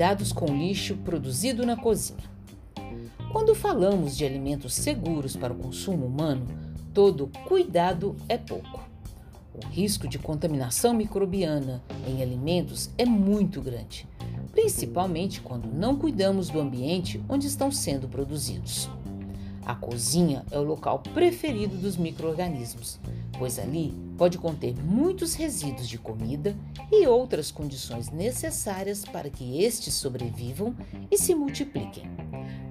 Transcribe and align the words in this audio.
Cuidados 0.00 0.32
com 0.32 0.46
lixo 0.46 0.96
produzido 0.96 1.66
na 1.66 1.76
cozinha. 1.76 2.24
Quando 3.30 3.54
falamos 3.54 4.16
de 4.16 4.24
alimentos 4.24 4.72
seguros 4.72 5.36
para 5.36 5.52
o 5.52 5.56
consumo 5.56 6.06
humano, 6.06 6.46
todo 6.94 7.30
cuidado 7.46 8.16
é 8.26 8.38
pouco. 8.38 8.82
O 9.52 9.66
risco 9.66 10.08
de 10.08 10.18
contaminação 10.18 10.94
microbiana 10.94 11.82
em 12.08 12.22
alimentos 12.22 12.88
é 12.96 13.04
muito 13.04 13.60
grande, 13.60 14.08
principalmente 14.52 15.42
quando 15.42 15.70
não 15.70 15.94
cuidamos 15.94 16.48
do 16.48 16.60
ambiente 16.60 17.22
onde 17.28 17.46
estão 17.46 17.70
sendo 17.70 18.08
produzidos. 18.08 18.88
A 19.64 19.74
cozinha 19.74 20.44
é 20.50 20.58
o 20.58 20.62
local 20.62 21.00
preferido 21.14 21.76
dos 21.76 21.96
micro-organismos, 21.96 22.98
pois 23.38 23.58
ali 23.58 23.94
pode 24.16 24.38
conter 24.38 24.74
muitos 24.82 25.34
resíduos 25.34 25.88
de 25.88 25.98
comida 25.98 26.56
e 26.90 27.06
outras 27.06 27.50
condições 27.50 28.10
necessárias 28.10 29.04
para 29.04 29.30
que 29.30 29.62
estes 29.62 29.94
sobrevivam 29.94 30.74
e 31.10 31.18
se 31.18 31.34
multipliquem. 31.34 32.04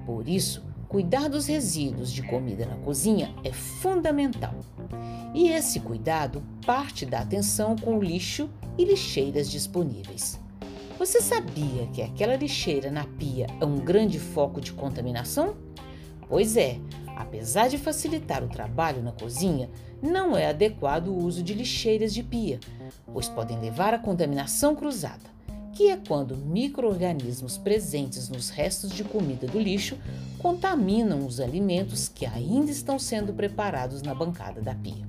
Por 0.06 0.28
isso, 0.28 0.64
cuidar 0.88 1.30
dos 1.30 1.46
resíduos 1.46 2.12
de 2.12 2.24
comida 2.24 2.66
na 2.66 2.76
cozinha 2.78 3.34
é 3.44 3.52
fundamental. 3.54 4.56
E 5.34 5.50
esse 5.50 5.80
cuidado 5.80 6.44
parte 6.66 7.06
da 7.06 7.20
atenção 7.20 7.76
com 7.76 8.02
lixo 8.02 8.50
e 8.78 8.84
lixeiras 8.84 9.50
disponíveis. 9.50 10.40
Você 10.98 11.22
sabia 11.22 11.88
que 11.94 12.02
aquela 12.02 12.36
lixeira 12.36 12.92
na 12.92 13.06
pia 13.06 13.48
é 13.62 13.66
um 13.66 13.78
grande 13.78 14.20
foco 14.20 14.60
de 14.60 14.74
contaminação? 14.74 15.56
Pois 16.30 16.56
é, 16.56 16.80
apesar 17.18 17.68
de 17.68 17.78
facilitar 17.78 18.44
o 18.44 18.48
trabalho 18.48 19.04
na 19.04 19.12
cozinha, 19.12 19.70
não 20.02 20.38
é 20.38 20.48
adequado 20.48 21.08
o 21.08 21.18
uso 21.18 21.44
de 21.44 21.54
lixeiras 21.54 22.14
de 22.14 22.24
pia, 22.24 22.60
pois 23.12 23.28
podem 23.28 23.60
levar 23.60 23.94
à 23.94 24.00
contaminação 24.00 24.76
cruzada 24.76 25.40
que 25.80 25.90
é 25.90 25.96
quando 25.96 26.36
micro-organismos 26.36 27.58
presentes 27.58 28.28
nos 28.28 28.50
restos 28.50 28.92
de 28.92 29.02
comida 29.02 29.48
do 29.48 29.58
lixo 29.58 29.98
contaminam 30.38 31.26
os 31.26 31.40
alimentos 31.40 32.10
que 32.10 32.26
ainda 32.26 32.70
estão 32.70 33.00
sendo 33.00 33.32
preparados 33.32 34.02
na 34.02 34.14
bancada 34.14 34.60
da 34.60 34.76
pia. 34.76 35.08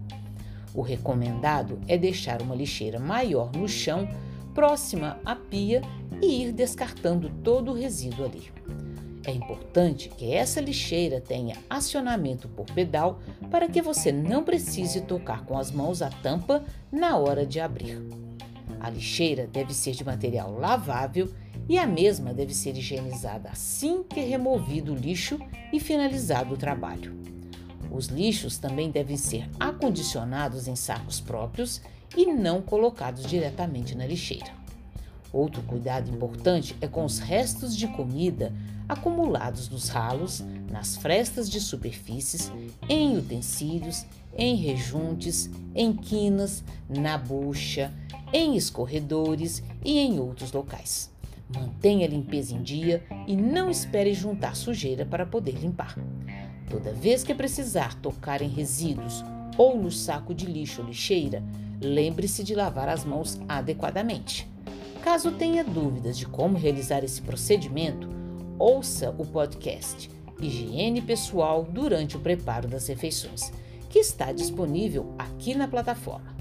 O 0.72 0.80
recomendado 0.80 1.80
é 1.88 1.98
deixar 1.98 2.40
uma 2.40 2.54
lixeira 2.54 3.00
maior 3.00 3.50
no 3.50 3.68
chão, 3.68 4.08
próxima 4.54 5.18
à 5.24 5.34
pia, 5.34 5.82
e 6.22 6.44
ir 6.44 6.52
descartando 6.52 7.28
todo 7.42 7.72
o 7.72 7.74
resíduo 7.74 8.26
ali. 8.26 8.52
É 9.24 9.30
importante 9.32 10.08
que 10.08 10.32
essa 10.32 10.60
lixeira 10.60 11.20
tenha 11.20 11.56
acionamento 11.68 12.48
por 12.48 12.66
pedal 12.66 13.20
para 13.50 13.68
que 13.68 13.82
você 13.82 14.10
não 14.10 14.42
precise 14.42 15.02
tocar 15.02 15.44
com 15.44 15.58
as 15.58 15.70
mãos 15.70 16.00
a 16.00 16.08
tampa 16.08 16.64
na 16.90 17.16
hora 17.16 17.44
de 17.44 17.60
abrir. 17.60 18.00
A 18.80 18.88
lixeira 18.88 19.46
deve 19.46 19.74
ser 19.74 19.92
de 19.92 20.04
material 20.04 20.52
lavável 20.52 21.28
e 21.68 21.78
a 21.78 21.86
mesma 21.86 22.32
deve 22.32 22.54
ser 22.54 22.76
higienizada 22.76 23.50
assim 23.50 24.02
que 24.02 24.20
removido 24.20 24.92
o 24.92 24.96
lixo 24.96 25.38
e 25.70 25.78
finalizado 25.78 26.54
o 26.54 26.58
trabalho. 26.58 27.14
Os 27.90 28.06
lixos 28.06 28.56
também 28.56 28.90
devem 28.90 29.16
ser 29.16 29.48
acondicionados 29.58 30.66
em 30.66 30.76
sacos 30.76 31.20
próprios 31.20 31.82
e 32.16 32.26
não 32.26 32.62
colocados 32.62 33.26
diretamente 33.26 33.94
na 33.94 34.06
lixeira. 34.06 34.59
Outro 35.32 35.62
cuidado 35.62 36.10
importante 36.10 36.76
é 36.80 36.88
com 36.88 37.04
os 37.04 37.18
restos 37.18 37.76
de 37.76 37.86
comida 37.88 38.52
acumulados 38.88 39.68
nos 39.68 39.88
ralos, 39.88 40.42
nas 40.68 40.96
frestas 40.96 41.48
de 41.48 41.60
superfícies, 41.60 42.50
em 42.88 43.16
utensílios, 43.16 44.04
em 44.36 44.56
rejuntes, 44.56 45.48
em 45.74 45.92
quinas, 45.92 46.64
na 46.88 47.16
bucha, 47.16 47.92
em 48.32 48.56
escorredores 48.56 49.62
e 49.84 49.98
em 49.98 50.18
outros 50.18 50.52
locais. 50.52 51.10
Mantenha 51.54 52.06
a 52.06 52.10
limpeza 52.10 52.54
em 52.54 52.62
dia 52.62 53.04
e 53.26 53.36
não 53.36 53.70
espere 53.70 54.12
juntar 54.12 54.56
sujeira 54.56 55.06
para 55.06 55.26
poder 55.26 55.52
limpar. 55.52 55.96
Toda 56.68 56.92
vez 56.92 57.22
que 57.22 57.34
precisar 57.34 57.94
tocar 58.00 58.42
em 58.42 58.48
resíduos 58.48 59.24
ou 59.56 59.76
no 59.76 59.90
saco 59.90 60.34
de 60.34 60.46
lixo 60.46 60.80
ou 60.80 60.88
lixeira, 60.88 61.42
lembre-se 61.80 62.42
de 62.42 62.54
lavar 62.54 62.88
as 62.88 63.04
mãos 63.04 63.40
adequadamente. 63.48 64.49
Caso 65.02 65.32
tenha 65.32 65.64
dúvidas 65.64 66.16
de 66.16 66.26
como 66.26 66.58
realizar 66.58 67.02
esse 67.02 67.22
procedimento, 67.22 68.08
ouça 68.58 69.14
o 69.18 69.24
podcast 69.24 70.10
Higiene 70.40 71.00
Pessoal 71.00 71.64
durante 71.64 72.16
o 72.16 72.20
preparo 72.20 72.68
das 72.68 72.86
refeições, 72.86 73.50
que 73.88 73.98
está 73.98 74.30
disponível 74.30 75.14
aqui 75.18 75.54
na 75.54 75.66
plataforma. 75.66 76.36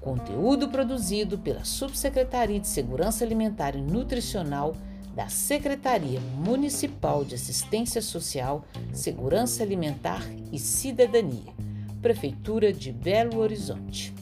Conteúdo 0.00 0.68
produzido 0.68 1.38
pela 1.38 1.64
Subsecretaria 1.64 2.58
de 2.58 2.66
Segurança 2.66 3.24
Alimentar 3.24 3.76
e 3.76 3.80
Nutricional 3.80 4.74
da 5.14 5.28
Secretaria 5.28 6.20
Municipal 6.20 7.24
de 7.24 7.34
Assistência 7.34 8.00
Social, 8.00 8.64
Segurança 8.92 9.62
Alimentar 9.62 10.22
e 10.50 10.58
Cidadania, 10.58 11.52
Prefeitura 12.00 12.72
de 12.72 12.90
Belo 12.90 13.38
Horizonte. 13.38 14.14